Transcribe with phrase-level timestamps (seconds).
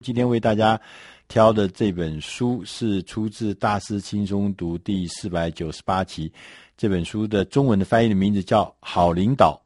[0.00, 0.78] 今天为大家
[1.26, 6.30] 挑的这本书是出自《大师轻松读》第四百九十八期。
[6.76, 9.58] 这本书的中文的翻译的名字叫《好领导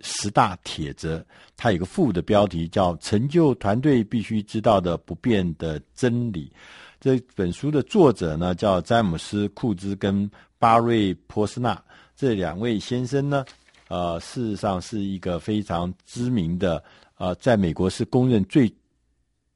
[0.00, 1.18] 十大铁则》，
[1.56, 6.46] 它有个副的标题叫《成就团队必须知道的不变的真理》。
[7.00, 10.28] 这本书的作者呢叫詹姆斯·库兹跟
[10.58, 11.80] 巴瑞·波斯纳
[12.16, 13.44] 这两位先生呢，
[13.86, 16.82] 呃，事实上是一个非常知名的，
[17.18, 18.70] 呃，在美国是公认最。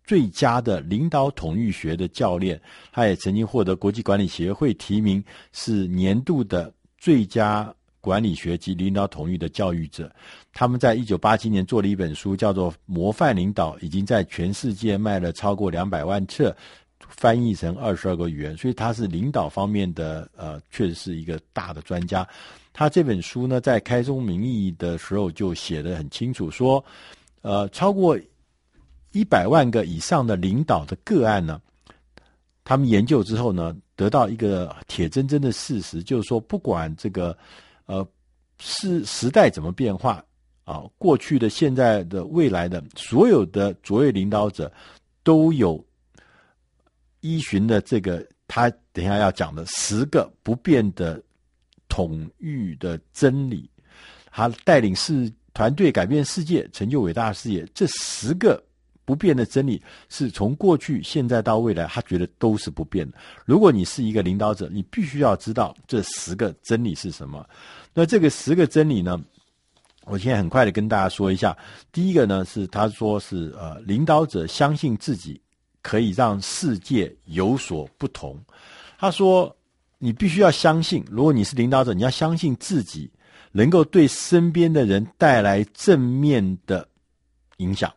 [0.05, 2.61] 最佳的领导统御学的教练，
[2.93, 10.15] 他也曾经获得国际管理协会提名，是年度的最佳管理学及领导统御的教育者。
[10.53, 16.55] 他们在一九八七年做了一本书，叫做《模范领导》，已经在全世界卖了超过两百万册，
[17.09, 18.55] 翻译成二十二个语言。
[18.59, 22.29] 所以他是领导方面的，呃，确实是一个大的专家。
[22.75, 26.85] 他这本书呢，在开宗明义的时候就写得很清楚，说，
[27.41, 28.19] 呃，超过。
[29.15, 31.63] 一百万个以上的领导的个案呢，
[32.65, 37.37] 他们研究之后呢，得到一个铁铮铮的事实，就是说，不管这个
[37.87, 38.05] 呃
[38.59, 40.23] 是时代怎么变化
[40.65, 44.71] 啊，过去的、现在的、未来的，所有的卓越领导者
[45.23, 45.83] 都有
[47.21, 51.23] 依循的这个他等下要讲的十个不变的
[51.89, 53.71] 统御的真理，
[54.33, 58.61] 他带领世团队改变世界，成就伟大事业，这十个。
[59.05, 63.17] 不变的真理是从过去、现在到未来，他觉得都是不变的。
[63.45, 67.47] 如果你是一个领导者，你必须要知道这十个真理是什么。
[67.93, 69.21] 那这个十个真理呢，
[70.07, 71.57] 我现在很快的跟大家说一下。
[71.93, 75.41] 第一个呢是他说是呃，领导者相信自己
[75.83, 78.43] 可以让世界有所不同。
[78.99, 79.55] 他说
[79.99, 83.11] 你必须要相信，如果你是领导者，你要相信自己
[83.53, 86.89] 能够对身边的人带来正面的
[87.59, 87.93] 影响。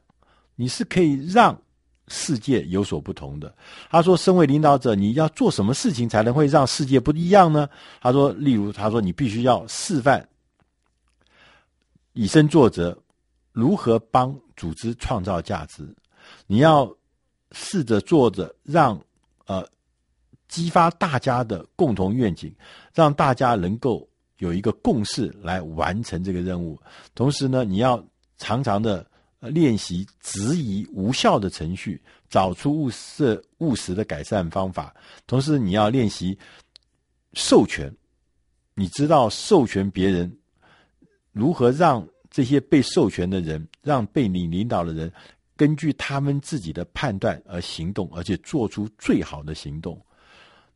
[0.59, 1.55] 你是可以让
[2.07, 3.53] 世界有所不同的。
[3.91, 7.69] 他说，身为领导者，你要做什么事情才能会让世界不一样呢？
[8.01, 10.27] 他说，例如，他说你必须要示范，
[12.13, 12.97] 以身作则，
[13.51, 15.87] 如何帮组织创造价值。
[16.47, 16.91] 你要
[17.51, 18.99] 试着做着，让
[19.45, 19.63] 呃
[20.47, 22.51] 激发大家的共同愿景，
[22.95, 24.07] 让大家能够
[24.39, 26.81] 有一个共识来完成这个任务。
[27.13, 28.03] 同时呢，你要
[28.39, 29.05] 常常的。
[29.39, 34.95] 练习质疑无效的程序，找出务实务实的改善方法。
[35.25, 36.37] 同时，你要练习
[37.33, 37.93] 授权。
[38.73, 40.37] 你知道授权别人
[41.31, 45.11] 如何让这些被授权的人，让被你领导的人，
[45.55, 49.99] 根据他们自己的判断而行动，而且做出最好的行动。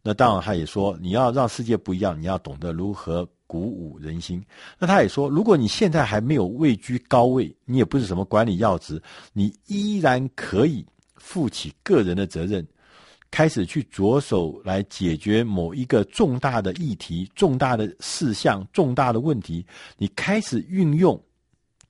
[0.04, 3.28] 那当然，他也说，你要让世界不一样，你要懂得如何。
[3.52, 4.42] 鼓舞人心。
[4.80, 9.04] 那他也说，如果你现在还没有位居高位，你也不是什么管理要职，
[9.34, 10.86] 你依然可以
[11.18, 12.66] 负起个人的责任，
[13.30, 19.66] 开始去着手来解决某一个重大的议题、重大的事项、重大的问题。
[19.98, 21.22] 你开始运用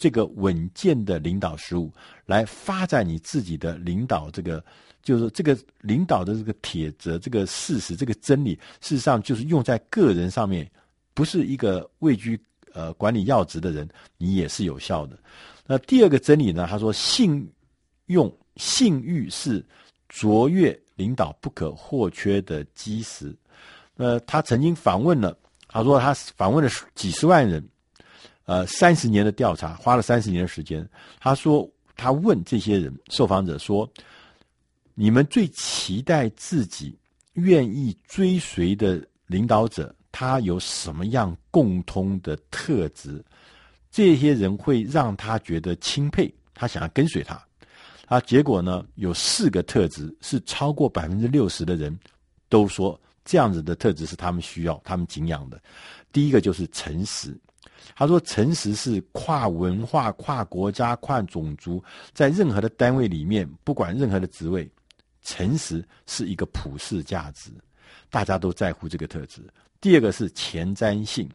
[0.01, 1.93] 这个稳健的领导实务
[2.25, 4.65] 来发展你自己的领导，这个
[5.03, 10.67] 就是这个领导的这个铁则、这个事实、这个真理，事实上就是用在个人上面。
[11.13, 12.39] 不是一个位居
[12.73, 15.19] 呃管理要职的人，你也是有效的。
[15.67, 16.65] 那第二个真理呢？
[16.67, 17.47] 他说，信
[18.07, 19.63] 用信誉是
[20.09, 23.35] 卓越领导不可或缺的基石。
[23.95, 25.37] 那他曾经访问了，
[25.67, 27.63] 他说他访问了几十万人，
[28.45, 30.87] 呃，三十年的调查，花了三十年的时间。
[31.19, 33.89] 他说他问这些人受访者说
[34.95, 36.97] ：“你们最期待自己
[37.33, 43.23] 愿意追随的领导者？”他有什么样共通的特质？
[43.89, 47.41] 这些人会让他觉得钦佩，他想要跟随他。
[48.07, 51.97] 啊，结果呢，有四个特质是超过百分之六十的人
[52.49, 55.61] 都说这样子的特质是他们需要、他们敬仰的。
[56.11, 57.39] 第一个就是诚实。
[57.95, 61.83] 他说，诚实是跨文化、跨国家、跨种族，
[62.13, 64.69] 在任何的单位里面，不管任何的职位，
[65.21, 67.51] 诚实是一个普世价值，
[68.09, 69.41] 大家都在乎这个特质。
[69.79, 71.29] 第二个是前瞻性，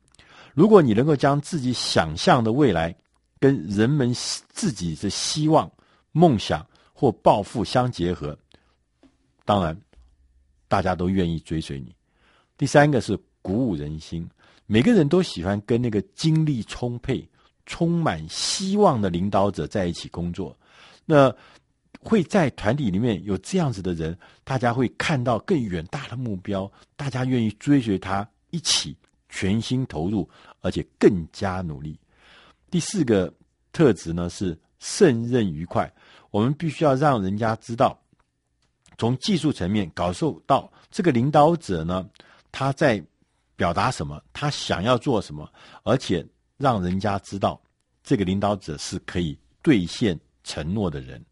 [0.55, 2.95] 如果你能够将自己想象的未来
[3.39, 4.13] 跟人们
[4.49, 5.71] 自己的希望、
[6.13, 8.39] 梦想或抱负相结合，
[9.45, 9.77] 当然
[10.69, 11.95] 大家都愿意追随你。
[12.57, 14.29] 第三个是鼓舞人心，
[14.67, 17.27] 每个人都喜欢跟那个精力充沛、
[17.65, 20.57] 充满希望的领导者在一起工作。
[21.05, 21.35] 那
[22.01, 28.29] 会在团体里面有这样子的人，大家会看到更远大的目标，大家愿意追随他。
[28.51, 28.97] 一起
[29.29, 30.27] 全心投入，
[30.61, 31.99] 而且更加努力。
[32.71, 33.33] 第四个
[33.73, 35.93] 特质呢是胜任愉快。
[36.31, 37.99] 我们必须要让人家知道，
[38.97, 42.09] 从技术层面感受到这个领导者呢，
[42.51, 43.05] 他在
[43.57, 45.51] 表达什么，他想要做什么，
[45.83, 46.25] 而且
[46.57, 47.61] 让人家知道
[48.05, 51.25] 这个领导者是可以兑现承诺的人。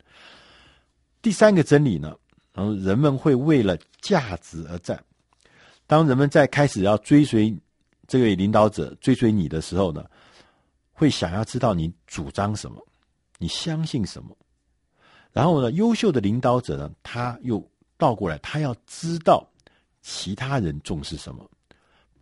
[1.22, 2.16] 第三个真理呢，
[2.52, 5.02] 然后人们会为了价值而战。
[5.86, 7.54] 当人们在开始要追随
[8.06, 10.04] 这位领导者、追随你的时候呢，
[10.92, 12.84] 会想要知道你主张什么，
[13.38, 14.36] 你相信什么。
[15.32, 17.62] 然后呢，优秀的领导者呢，他又
[17.96, 19.46] 倒过来，他要知道
[20.00, 21.48] 其他人重视什么，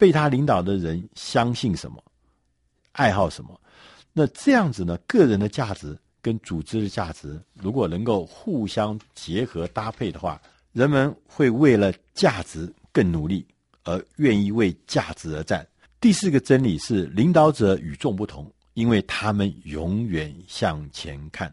[0.02, 2.02] 被他领导的人相信什么，
[2.90, 3.60] 爱好什么。
[4.12, 5.96] 那这样子呢，个人的价值。
[6.25, 10.40] 跟组织的价值如果能够互相结合搭配的话，
[10.72, 13.44] 人们会为了价值更努力，
[13.82, 15.66] 而愿意为价值而战。
[16.00, 21.52] 第四个真理是，领导者与众不同，因为他们永远向前看。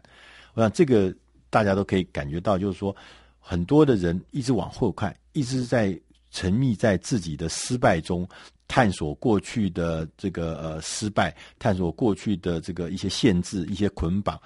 [0.54, 1.12] 我想这个
[1.50, 2.94] 大家都可以感觉到，就是说
[3.40, 6.00] 很多的人一直往后看，一直在
[6.30, 8.28] 沉溺在自己的失败中。
[8.72, 14.40] 探索过去的这个呃失败，探索过去的这个一些限制、一些捆绑，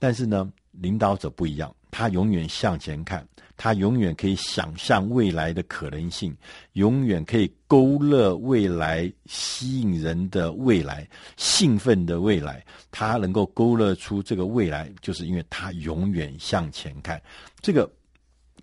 [0.00, 3.24] 但是呢，领导者不一样，他永远向前看，
[3.56, 6.36] 他永远可以想象未来的可能性，
[6.72, 12.66] 永远可以勾勒未来吸引人的未来、兴奋的未来。
[12.90, 17.22] 他能够勾勒出这个未来，就是因为他永远向前看。
[17.60, 17.88] 这个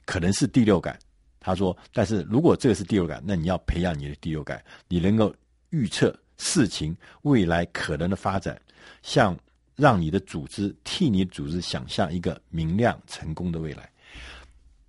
[0.04, 1.00] 可能是第六感。
[1.46, 5.32] 他说：“但是如果这个是第六感，那你要培养你的第六感，你能够
[5.70, 8.60] 预测事情未来可能的发展，
[9.04, 9.38] 像
[9.76, 13.88] 让你的组织替你组织想象一个明亮成功的未来。”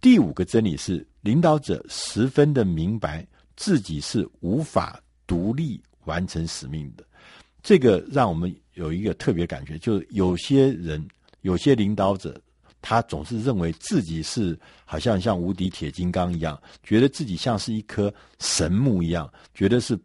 [0.00, 7.04] 第五个真理是，领导者十分的明白自己是无法独立完成使命的。
[7.62, 11.06] 这个让我们有一个特别感觉，就是有些人，
[11.42, 12.40] 有些领导者。
[12.82, 19.99] 他总是认为自己是好像像无敌铁金刚一样，觉得自己像是一棵神木一样，觉得是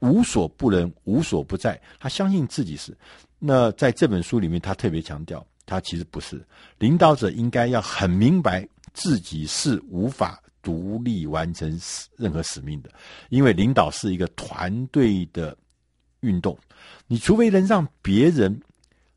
[0.00, 1.80] 无所不能、无所不在。
[2.00, 2.96] 他相信自己是。
[3.38, 6.44] 那在这本书里面，他特别强调，他其实不是。
[6.78, 11.80] 领导者应该要很明白自己是无法独立完成
[12.16, 12.90] 任何使命的，
[13.28, 15.56] 因为领导是一个团队的
[16.20, 16.58] 运动。
[17.06, 18.60] 你除非能让别人。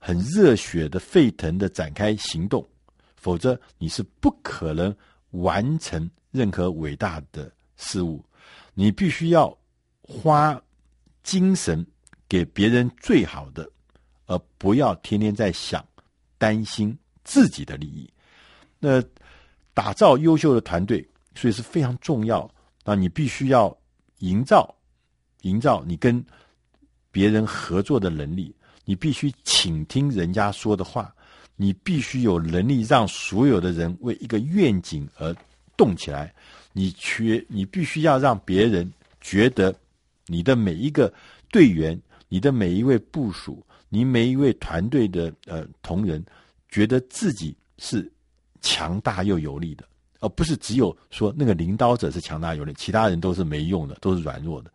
[0.05, 2.67] 很热血的、沸腾的展开行动，
[3.15, 4.93] 否则你是不可能
[5.31, 8.21] 完成任何伟大的事物。
[8.73, 9.57] 你必须要
[10.01, 10.61] 花
[11.23, 11.87] 精神
[12.27, 13.65] 给别人最好的，
[14.25, 15.81] 而不要天天在想
[16.37, 18.11] 担心自己的利益。
[18.79, 19.01] 那
[19.73, 22.53] 打造优秀的团队，所以是非常重要。
[22.83, 23.73] 那你必须要
[24.17, 24.75] 营造、
[25.43, 26.21] 营造你跟
[27.09, 28.53] 别人合作的能力。
[28.85, 31.13] 你必须倾听人家说的话，
[31.55, 35.35] 你必须有能力让所有的人为一个愿景而
[35.77, 36.33] 动起来。
[36.73, 38.91] 你缺，你必须要让别人
[39.21, 39.73] 觉得
[40.27, 41.13] 你的每一个
[41.51, 46.23] 队员、你的每一位部署、你每一位团队的呃同仁，
[46.69, 48.11] 觉得自己是
[48.59, 49.85] 强大又有力的，
[50.19, 54.71] 而不是只有说那个领导者是强大有力，其他人都是没用的，都是软弱的。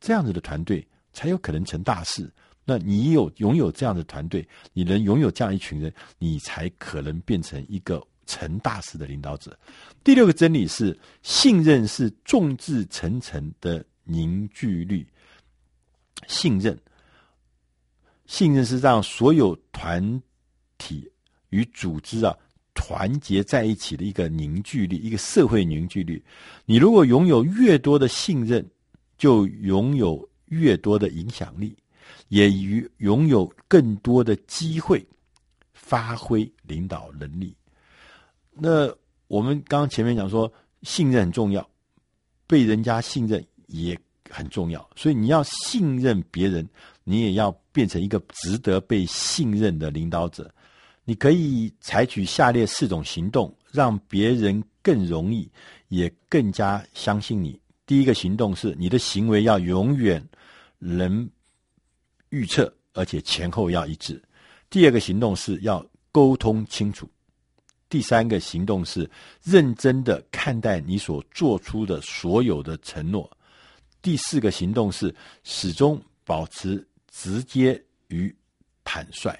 [0.00, 2.30] 这样子的团队才有可能成大事。
[2.70, 9.58] 那你有拥有这样的团队，你能拥有这样一群人，你才可能变成一个成大事的领导者。
[10.04, 15.06] 第六个真理是，信任是众志成城的凝聚力。
[16.26, 16.78] 信任，
[18.26, 20.22] 信任是让所有团
[20.76, 21.10] 体
[21.48, 22.36] 与组织啊
[22.74, 26.22] 团结在一起的一个凝聚力，一个社会凝聚力。
[26.66, 28.62] 你如果拥有越多的信任，
[29.16, 31.74] 就拥有越多的影响力。
[32.28, 35.06] 也与拥有更多的机会
[35.72, 37.54] 发挥领导能力。
[38.52, 38.92] 那
[39.28, 41.68] 我们刚刚前面讲说，信任很重要，
[42.46, 43.98] 被人家信任也
[44.28, 44.88] 很重要。
[44.96, 46.68] 所以你要信任别人，
[47.04, 50.52] 你也要变成一个值得被信任的领导者。
[51.04, 55.50] 你可以采取下列四种行动，让别人更容易
[55.88, 57.58] 也更加相信你。
[57.86, 60.22] 第一个行动是，你的行为要永远
[60.78, 61.26] 能。
[62.30, 64.22] 预测，而且前后要一致。
[64.70, 67.08] 第二个行动是要沟通清楚。
[67.88, 69.10] 第三个行动是
[69.42, 73.30] 认真的看待你所做出的所有的承诺。
[74.02, 78.34] 第四个行动是始终保持直接与
[78.84, 79.34] 坦率。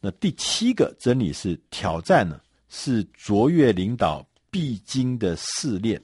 [0.00, 6.00] 那第七个真理是挑战呢，是卓越领导必经的试炼。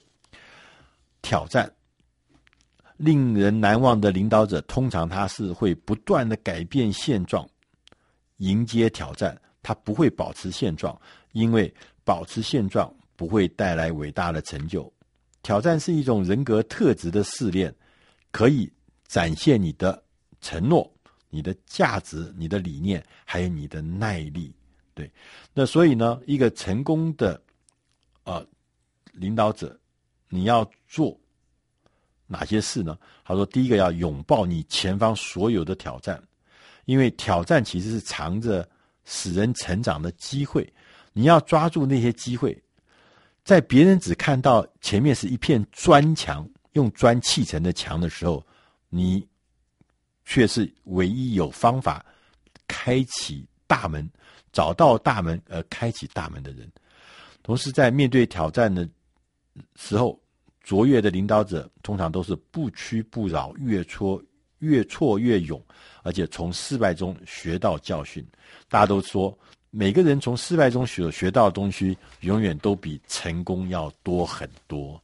[1.21, 1.71] 挑战。
[2.99, 7.49] 令人难忘的领导者，通常他是会不断的改变现状，
[8.37, 9.39] 迎接挑战。
[9.63, 10.99] 他不会保持现状，
[11.31, 14.91] 因为保持现状不会带来伟大的成就。
[15.43, 17.73] 挑战是一种人格特质的试炼，
[18.31, 18.69] 可以
[19.07, 20.01] 展现你的
[20.41, 20.89] 承诺、
[21.29, 24.53] 你的价值、你的理念，还有你的耐力。
[24.93, 25.09] 对，
[25.53, 27.41] 那所以呢，一个成功的
[28.23, 28.45] 呃
[29.11, 29.77] 领导者，
[30.29, 31.18] 你要做
[32.29, 32.97] 哪些事呢？
[33.25, 36.23] 他说，第一个要拥抱你前方所有的挑战，
[36.85, 38.65] 因为挑战其实是藏着
[39.03, 40.71] 使人成长的机会，
[41.11, 42.57] 你要抓住那些机会。
[43.43, 48.45] 在别人只看到前面是一片砖墙，用砖砌成的墙的时候，
[48.87, 49.27] 你
[50.23, 52.05] 却是唯一有方法
[52.67, 54.09] 开启大门。
[54.51, 56.67] 找到大门而开启大门的人，
[57.43, 58.89] 同时在面对挑战的
[59.75, 60.19] 时候，
[60.69, 64.21] 卓越的领导者通常都是不屈不挠，越挫
[64.59, 65.59] 越挫越勇，
[66.03, 68.23] 而且从失败中学到教训。
[68.67, 69.35] 大家都说，
[69.71, 75.01] 每个人从失败中学学到的东西，永远都比成功要多很多。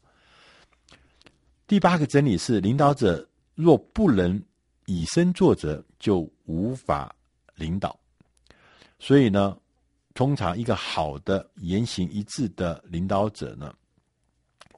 [1.65, 4.39] 第八个真理是：领导者若不能
[4.86, 7.12] 以身作则，就无法
[7.55, 8.00] 领导。
[9.00, 9.57] 所以呢，
[10.13, 13.74] 通常一个好的言行一致的领导者呢，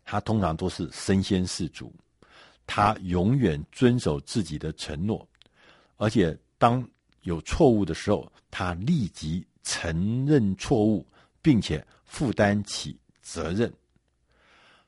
[0.09, 1.93] 他通常都是身先士卒，
[2.65, 5.27] 他永远遵守自己的承诺，
[5.97, 6.81] 而且当
[7.23, 11.05] 有错误的时候，他立即承认错误，
[11.41, 13.69] 并且负担起责任。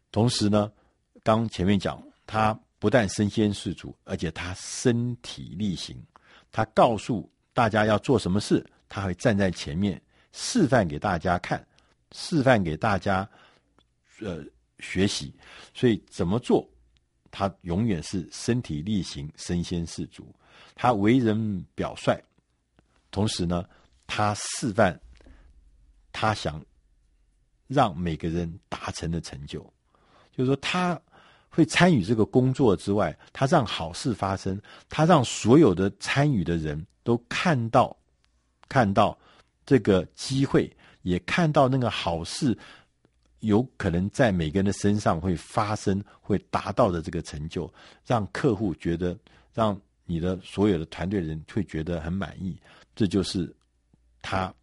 [0.10, 0.72] 同时呢，
[1.22, 6.02] 刚前面讲，他不但身先士卒，而且他身体力行，
[6.50, 8.66] 他告诉大家要做什么事。
[8.88, 11.68] 他会站在前面示范给大家看，
[12.14, 13.30] 示范给大家
[14.22, 14.44] 呃
[14.80, 15.34] 学习。
[15.74, 16.68] 所以怎么做，
[17.32, 20.28] 他永远是身体力行、身先士卒。
[20.76, 22.22] 他为人表率，
[23.12, 23.64] 同时呢，
[24.08, 25.00] 他示范
[26.12, 26.64] 他想
[27.68, 29.62] 让每个人达成的成就，
[30.36, 31.00] 就是说他
[31.50, 37.96] 会参与这个工作之外，他让好事发生，他让所有的参与的人都看到。
[38.72, 39.18] 看到
[39.66, 40.72] 这个机会，
[41.02, 42.56] 也看到那个好事，
[43.40, 47.72] 有可能在每个人的身上会发生，会达到的这个成就，
[48.06, 49.18] 让客户觉得，
[49.54, 52.60] 让你的所有的团队人会觉得很满意。
[52.96, 53.54] 这就是
[54.22, 54.54] 他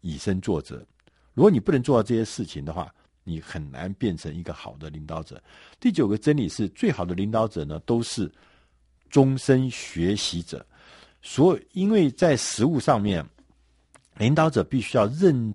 [0.00, 0.84] 以身作则。
[1.32, 5.42] 如果你不能做到这些事情的话，你很难变成一个好的领导者。
[5.78, 8.30] 第九个真理是，最好的领导者呢，都是
[9.10, 10.64] 终身学习者。
[11.22, 13.24] 所以，因为在实务上面。
[14.18, 15.52] 领导者必须要认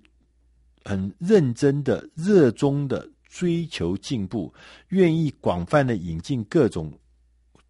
[0.89, 4.51] 很认真的、热衷的追求进步，
[4.87, 6.91] 愿意广泛的引进各种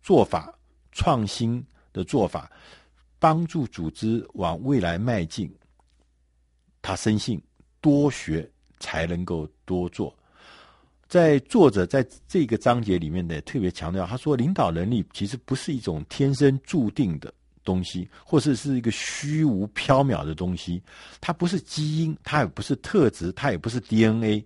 [0.02, 0.58] 做法、
[0.94, 1.62] 创新
[1.92, 2.50] 的做法，
[3.20, 5.54] 帮助组织往未来迈进。
[6.82, 7.42] 他深信
[7.82, 8.50] 多学
[8.80, 10.16] 才能够多做。
[11.10, 17.34] 在作者在这个章节里面呢，特别强调，他说领导能力其实不是一种天生注定的。
[17.70, 20.82] 东西，或者是一个虚无缥缈的东西，
[21.22, 24.44] 它不是基因，它也不是特质，它也不是 DNA。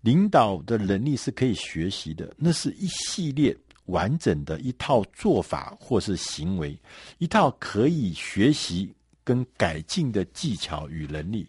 [0.00, 3.54] 领导的能力是可以学习的，那是一系列
[3.86, 6.78] 完整的一套做法或是行为，
[7.18, 11.46] 一套可以学习跟改进的技巧与能力。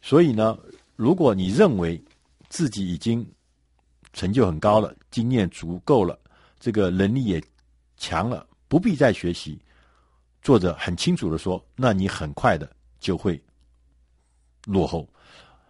[0.00, 0.56] 所以呢，
[0.96, 2.00] 如果你认为
[2.48, 3.26] 自己已经
[4.12, 6.18] 成就很高了，经验足够了，
[6.58, 7.42] 这个能力也
[7.96, 9.58] 强了，不必再学习。
[10.42, 13.40] 作者很清楚的说：“那你很快的就会
[14.64, 15.06] 落后，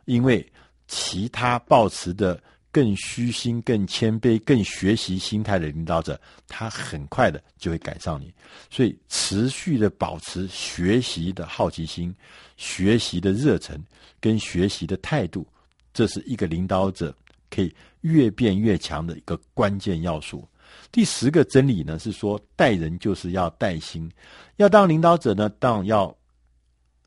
[0.04, 0.46] 因为
[0.86, 8.32] 其他抱持的更虚心、更谦卑、更学习心态的领导者，他很快的就会赶上你。
[8.70, 12.14] 所以，持续的保持学习的好奇心、
[12.56, 13.82] 学习的热忱
[14.20, 15.46] 跟学习的态度，
[15.92, 17.14] 这是一个领导者
[17.50, 20.46] 可以越变越强的一个关键要素。”
[20.90, 24.10] 第十个真理呢，是说带人就是要带心，
[24.56, 26.16] 要当领导者呢，当要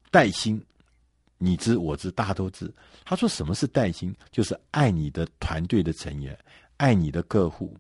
[0.10, 0.64] 带心。
[1.38, 2.72] 你知我知，大家都知。
[3.04, 4.16] 他说什么是带心？
[4.32, 6.38] 就是爱你的团队的成员，
[6.78, 7.76] 爱你的客户，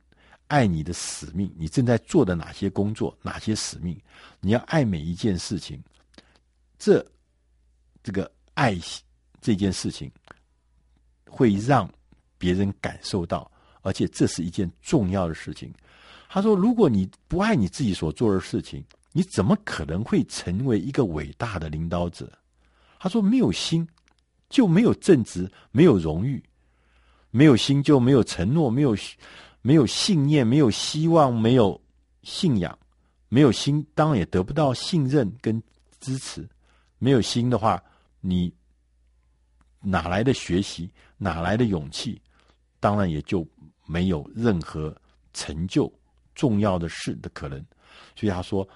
[0.48, 1.54] 爱你的使命。
[1.56, 3.96] 你正在做的哪些工作，哪些使命，
[4.40, 5.80] 你要爱每一件事情。
[6.80, 7.06] 这
[8.02, 8.76] 这个爱
[9.40, 10.12] 这件事情，
[11.28, 11.88] 会让
[12.40, 13.51] 别人感受到。
[13.82, 15.74] 而且这是一件重要的事情。
[16.30, 22.32] 他说：“如果你不爱你自己所做的事情，你怎么可能会成为一个伟大的领导者？”
[23.00, 23.88] 他说：“没有心，
[24.50, 26.40] 就没有正直，没有荣誉；
[27.32, 28.96] 没有心，就没有承诺，没有
[29.62, 31.80] 没有信念，没有希望，没有
[32.24, 32.78] 信仰。
[33.28, 35.62] 没有心，当然也得不到信任跟
[36.02, 36.46] 支持。
[36.98, 37.82] 没有心的话，
[38.20, 38.54] 你
[39.80, 40.90] 哪来的学习？
[41.18, 42.22] 哪来的勇气？
[42.80, 43.48] 当然也就
[43.86, 44.96] 没有任何
[45.34, 45.92] 成就
[46.36, 47.64] 重要的事的可能。
[48.16, 48.68] 所以他说，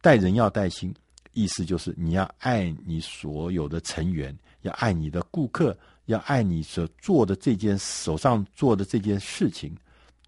[0.00, 0.94] 带人要带心，
[1.32, 9.74] 意思就是你要爱你所有的成员，要爱你的顾客，要爱你所做的这件手上做的这件事情。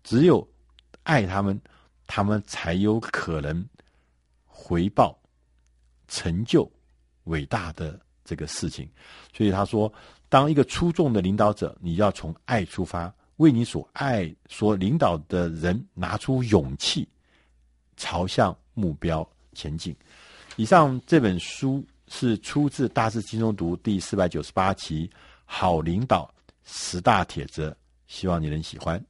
[0.03, 0.47] 只有
[1.03, 1.61] 爱他们，
[2.07, 3.67] 他们才有可能
[4.45, 5.19] 回报
[6.09, 6.71] 成就
[7.25, 8.89] 伟大的这个事情。
[9.35, 9.93] 所以他说，
[10.29, 17.09] 当一个出众的领导者，你要从爱出发，为你所爱所领导的人拿出勇气，
[17.97, 19.95] 朝向目标前进。
[20.57, 25.07] 以上这本书是出自《大师轻松读》第四百九十八期
[25.45, 26.33] 《好领导
[26.65, 27.71] 十大铁则》，
[28.07, 29.03] 希望你能喜欢。